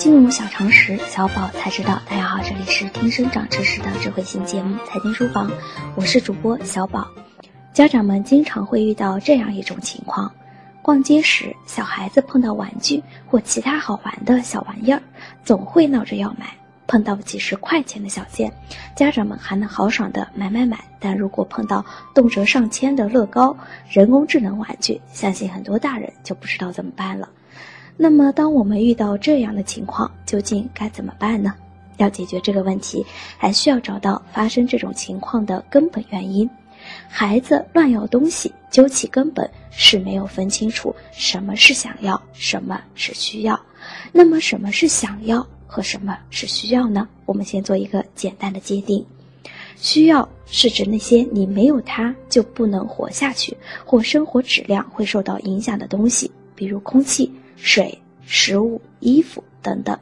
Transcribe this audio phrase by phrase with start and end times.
[0.00, 2.00] 金融小常识，小宝才知道。
[2.08, 5.50] 大家好，这里是听生长知识的智慧型节目《财经书房》，
[5.94, 7.06] 我是主播小宝。
[7.74, 10.32] 家长们经常会遇到这样一种情况：
[10.80, 15.02] 逛街时，小孩子碰到玩具或其他好玩的小玩意儿，
[15.44, 16.46] 总会闹着要买。
[16.86, 18.50] 碰到几十块钱的小件，
[18.96, 23.54] 家长们还能豪爽的买买买；但如果碰到动辄上千的乐高、
[23.90, 27.28] 人工智能玩具，相信很多大人就不知道怎么办了。
[28.02, 31.52] 那么，当我们遇到这样的情况，究竟该怎么办呢？
[31.98, 33.04] 要解决这个问题，
[33.36, 36.48] 还需要找到发生这种情况的根本原因。
[37.06, 43.60] 孩子乱要东西，究其根本是没有分清楚什么是想要，什么是需要。
[44.12, 45.46] 那么，什么是想要？
[45.66, 47.06] 和什么是需要呢？
[47.26, 49.04] 我们先做一个简单的界定。
[49.76, 53.54] 需要是指那些你没有它就不能活下去，
[53.84, 57.96] 或生活质量会受到影响的东西，比如空气、水、
[58.26, 59.98] 食物、衣服等等。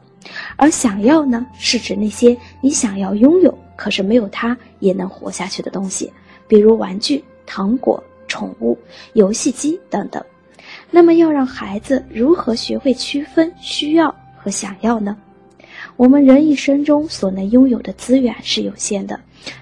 [0.55, 6.11] 而想要呢，是指那些你想要拥有，可是没有它也能活下去的东西，
[6.47, 8.77] 比如玩具、糖果、宠物、
[9.13, 10.23] 游戏机等等。
[10.91, 15.17] 那么，要让孩子如何学会区分需要和想要呢？
[15.95, 19.19] 我们人一生中所能拥有的资源是有限的，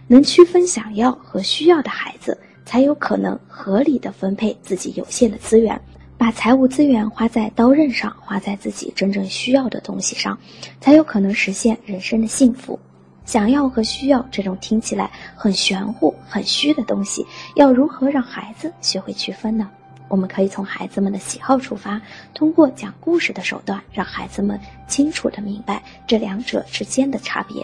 [0.08, 5.80] 能区分想要和需要的孩子，才有可能合理的分配自己有限的资源，
[6.18, 10.36] 把财务资源花在刀刃上，花在自己真正需要的东西上，
[10.82, 12.80] 才有可能实现人生的幸福。
[13.23, 17.23] 想要和需要这种听起来很玄乎、很虚的东西，
[17.56, 19.70] 要如何让孩子学会区分呢？
[20.08, 22.02] 我们可以从孩子们的喜好出发，
[22.34, 27.64] 通过讲故事的手段，让孩子们清楚地明白这两者之间的差别。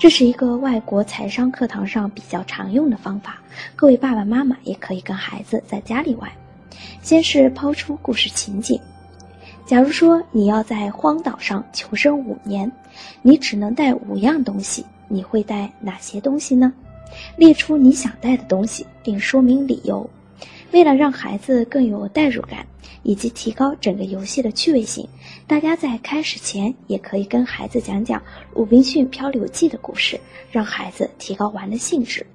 [0.00, 3.38] 这是一个外国财商课堂上比较常用的方法，
[3.76, 6.28] 各位爸爸妈妈也可以跟孩子在家里玩。
[7.02, 8.80] 先是抛出故事情景，
[9.66, 12.70] 假如说你要在荒岛上求生五年，
[13.22, 16.72] 你只能带五样东西，你会带哪些东西呢？
[17.36, 20.08] 列出你想带的东西，并说明理由。
[20.70, 22.66] 为了让孩子更有代入感，
[23.02, 25.08] 以及提高整个游戏的趣味性，
[25.46, 28.20] 大家在开始前也可以跟孩子讲讲
[28.54, 30.20] 《鲁滨逊漂流记》的故事，
[30.50, 32.26] 让孩子提高玩的兴致。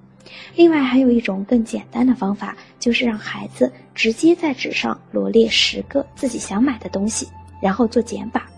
[0.55, 7.27] 另外，还有一种更简单的方法，就是让孩子直接在纸上罗列十个自己想买的东西，
[7.61, 8.49] 然后做减法，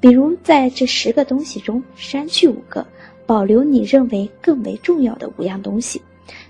[0.00, 2.86] 比如在这十个东西中删去五个，
[3.26, 6.00] 保留你认为更为重要的五样东西。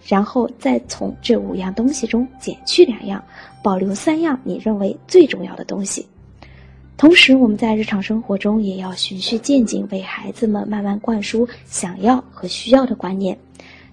[0.06, 3.22] 然后再从这五样东西中减去两样，
[3.62, 6.06] 保留三样你认为最重要的东西。
[6.98, 13.38] 同时，我们在日常生活中也要循序渐进，为孩子们慢慢灌输想要和需要的观念。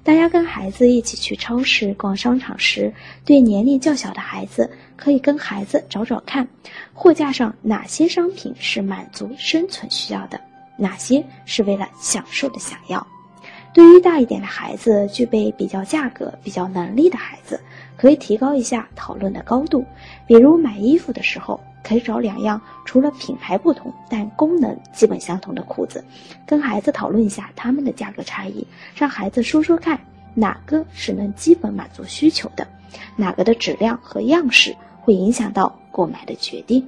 [0.07, 2.93] 大家跟孩子一起去超市逛商场时，
[3.25, 6.47] 对年龄较小的孩子，可以跟孩子找找看，
[6.93, 10.39] 货架上哪些商品是满足生存需要的，
[10.77, 13.05] 哪些是为了享受的想要。
[13.73, 17.59] 对于大一点的孩子，具备比较价格、比较能力的孩子，
[17.97, 19.83] 可以提高一下讨论的高度。
[20.25, 26.03] 比如买衣服的时候，可以找两样除了品牌不同但功能基本相同的裤子，
[26.45, 29.97] 跟孩子讨论一下它们的价格差异，让孩子说说看
[30.33, 32.67] 哪个是能基本满足需求的，
[33.15, 36.85] 哪个的质量和样式会影响到购买的决定。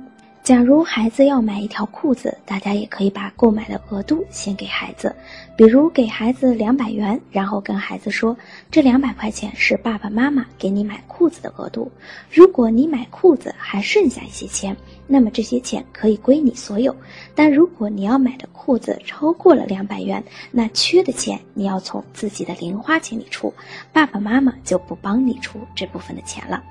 [0.49, 5.15] 假如孩子要买一条裤子，大家也可以把购买的额度先给孩子，
[5.55, 8.35] 比如给孩子两百元，然后跟孩子说，
[8.71, 11.91] 这两百块钱是爸爸妈妈给你买裤子的额度。
[12.31, 16.95] 如果你买裤子还剩下一些钱，那么这些钱可以归你所有。
[17.35, 23.53] 但如果你要买的裤子超过了两百元，那缺的钱你要从自己的零花钱里出，
[23.93, 26.63] 爸爸妈妈就不帮你出这部分的钱了。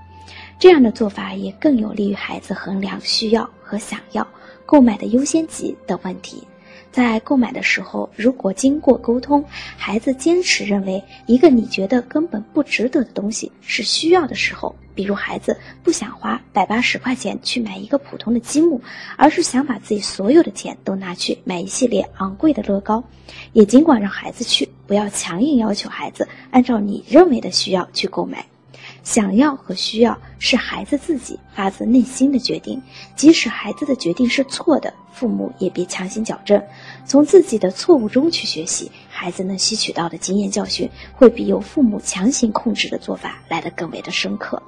[0.58, 4.26] 这样的做法也更有利于孩子衡量需要和想要、
[4.66, 6.42] 购买的优先级等问题。
[6.90, 9.44] 在购买的时候，如果经过沟通，
[9.76, 18.80] 孩子坚持认为一个你觉得根本不值得的东西是需要的时候，比如孩子不想花百八十块钱去买一个普通的积木，
[19.16, 23.04] 而是想把自己所有的钱都拿去买一系列昂贵的乐高，
[23.52, 28.46] 也尽管让孩子去，不要强硬要求孩子按照你认为的需要去购买。
[29.08, 32.82] 想要和需要是孩子自己发自内心的决定，
[33.16, 36.62] 即使孩子的决定是错的，父母也别强行矫正。
[37.06, 44.62] 从自己的错误中去学习，孩子能吸取到的经验教训，会比由父母强行控制的做法来得更为的深刻。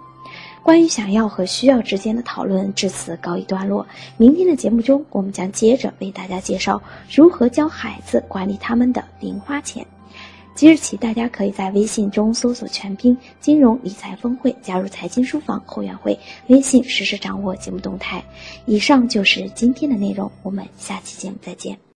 [0.63, 3.87] 关于想要和需要之间的讨论至此告一段落。
[4.17, 6.83] 明天的节目中，我们将接着为大家介绍
[7.15, 9.87] 如何教孩子管理他们的零花钱。
[10.61, 16.19] 即日起，大家可以在微信中搜索全拼“金融理财峰会”，加入财经书房后援会，
[16.49, 18.23] 微信实时掌握节目动态。
[18.67, 21.81] 以上就是今天的内容，我们下期节目再见。